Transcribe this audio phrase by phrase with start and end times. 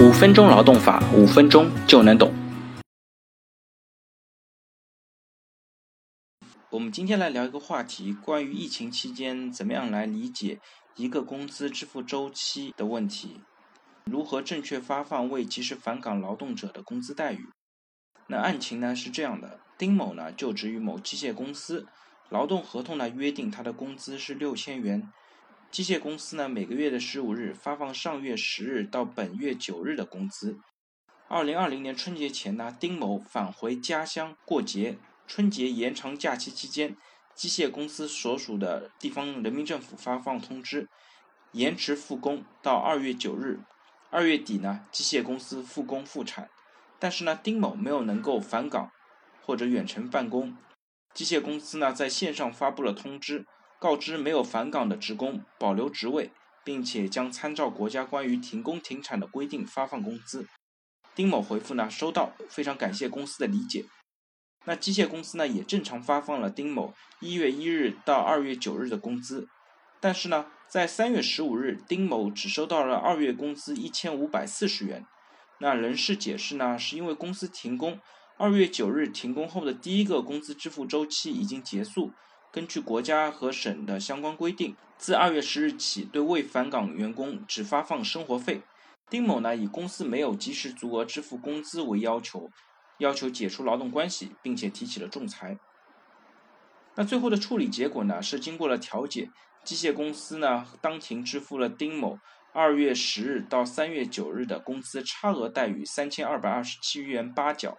[0.00, 2.34] 五分钟劳动法，五分钟就能懂。
[6.70, 10.58] 我们今天来聊一个话题，关于疫情期间怎么样来理解
[10.96, 13.40] 一个工资支付周期的问题，
[14.04, 17.48] 如何正确发放未及时返岗劳动者的工资待遇。
[18.26, 21.86] 那案情呢是这样的：丁某呢就职于某机械公司，
[22.28, 25.12] 劳动合同呢约定他的工资是六千元。
[25.74, 30.60] 机械公司呢，每个月的十五日发放上月十日到本月九日的工资。
[31.26, 36.96] 二零二零年春节前呢，丁某返回家乡过节，春节延长假期期间，
[37.34, 40.88] 机械公司所属的地方人民政府发放通知，
[41.50, 43.58] 延迟复工到二月九日。
[44.10, 46.48] 二月底呢，机械公司复工复产，
[47.00, 48.92] 但是呢，丁某没有能够返岗
[49.42, 50.56] 或者远程办公。
[51.12, 53.44] 机械公司呢，在线上发布了通知。
[53.84, 56.30] 告知没有返岗的职工保留职位，
[56.64, 60.48] 并且将参照国家关于停工停产的规定发放工资。
[61.14, 63.84] 丁某回复呢，收到，非常感谢公司的理解。
[64.64, 69.48] 那机械公司呢，也正常发放了丁某一月一日到二月九日的工资。
[70.00, 75.04] 但是呢，在三月十五日，丁某只收到了二月工资一千五百四十元。
[75.58, 78.00] 那人事解释呢，是因为公司停工，
[78.38, 82.14] 二月九日停工后的第一个工资支付周期已经结束。
[82.54, 88.62] 根据国家和省的相关规定，自二月十日起，对未返岗员工只发放生活费。
[89.10, 92.48] 丁某呢，以公司没有及时足额支付工资为要求，
[92.98, 95.58] 要求解除劳动关系，并且提起了仲裁。
[96.94, 99.30] 那最后的处理结果呢，是经过了调解，
[99.64, 102.20] 机械公司呢当庭支付了丁某
[102.52, 107.78] 二月十日到三月九日的工资差额待遇三千二百二十七元八角，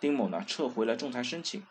[0.00, 1.62] 丁某呢撤回了仲裁申请。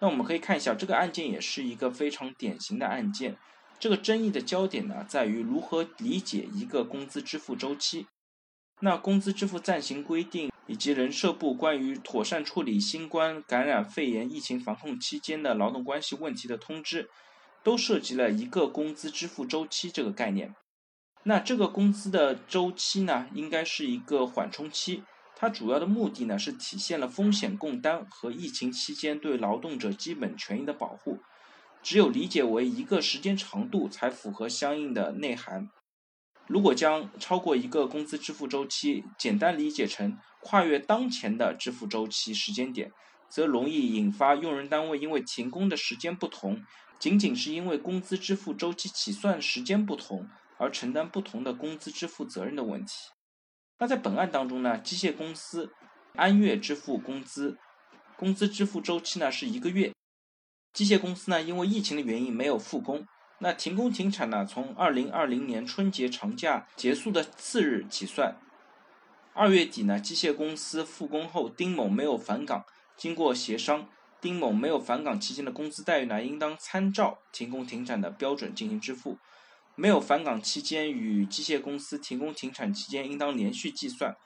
[0.00, 3.36] 那我们可以看一下，这个案件也是一个非常典型的案件。
[3.78, 8.06] 这个争议的焦点呢，在于如何理解一个工资支付周期。
[8.80, 17.08] 那工资支付暂行规定以及人社部关于妥善处理新冠感染肺炎疫情防控期间的劳动关系问题的通知，
[17.62, 20.54] 都涉及了一个工资支付周期这个概念。
[21.22, 25.02] 那这个工资的周期呢，应该是一个缓冲期。
[25.36, 31.18] 它主要的目的呢，是体现了风险共担和疫情期间对劳动者基本权益的保护。
[31.82, 35.68] 只有理解为一个时间长度，才符合相应的内涵。
[36.46, 42.92] 如果将超过一个工资支付周期简单理解成跨越当前的支付周期时间点，
[43.28, 46.62] 则容易引发用人单位因为停工的时间不同，
[46.98, 50.28] 仅仅是因为工资支付周期起算时间不同
[50.58, 52.92] 而承担不同的工资支付责任的问题。
[53.78, 55.72] 那在本案当中呢，机械公司
[56.14, 57.58] 按月支付工资，
[58.16, 59.92] 工资支付周期呢是一个月。
[60.72, 63.06] 机械公司呢因为疫情的原因没有复工，
[63.38, 68.36] 那停工停产呢从二零二零年春节长假结束的次日起算。
[69.32, 72.64] 二月底呢，机械公司复工后，丁某没有返岗，
[72.96, 73.88] 经过协商，
[74.20, 79.18] 丁某没有返岗期间的工资待遇呢，应当参照停工停产的标准进行支付。
[79.76, 84.16] 没有返岗期间与机械公司停工停产期间应当连续计算，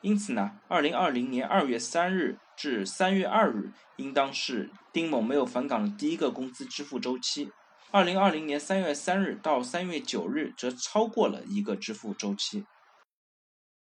[0.00, 7.52] 因此呢，二零二零年二月三日至三月二日应当是丁某没有返岗的第一个工资支付周期，
[7.92, 12.66] 二零二零年三月三日到三月九日则超过了一个支付周期。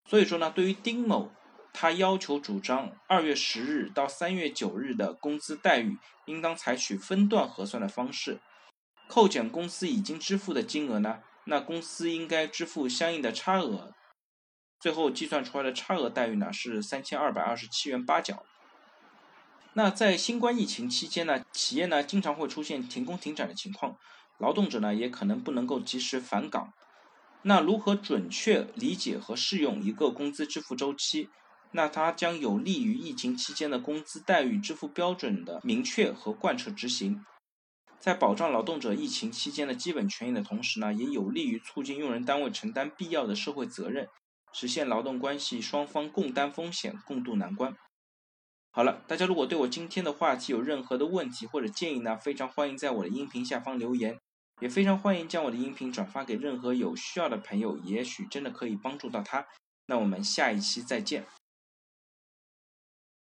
[0.10, 1.32] 所以说呢，对于丁某，
[1.74, 8.40] 他要求主张二月十日到三月九日的工资待遇应当采取分段核算的方式。
[9.08, 13.94] 扣减公司已经支付的金额呢，那公司应该支付相应的差额，
[14.80, 18.44] 最后计算出来的差额待遇呢是三千二百二十七元八角。
[19.74, 23.98] 那在新冠疫情期间呢，企业呢经常会出现停工停产的情况，
[24.38, 26.74] 劳动者呢也可能不能够及时返岗。
[27.44, 31.30] 那如何准确理解和适用一个工资支付周期？
[31.72, 37.26] 那它将有利于疫情期间的工资待遇支付标准的明确和贯彻执行。
[38.06, 44.08] 在保障劳动者疫情期间的基本权益的同时呢，也有利于促进用人单位承担必要的社会责任，
[44.54, 47.76] 实现劳动关系双方共担风险、共度难关。
[48.70, 54.20] 好了，大家如果对我今天的话题有任何的问题或者建议呢，非常欢迎在我的音频下方留言，
[54.62, 59.48] 也非常欢迎将我的音频转发给任何有需要的朋友，也许真的可以帮助到他。
[59.88, 61.26] 那我们下一期再见。